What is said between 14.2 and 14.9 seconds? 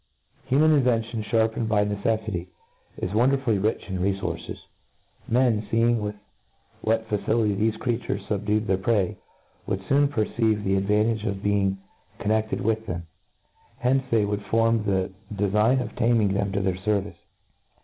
would form